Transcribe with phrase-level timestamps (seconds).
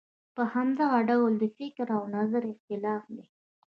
[0.35, 3.25] په همدغه ډول د فکر او نظر اختلاف دی.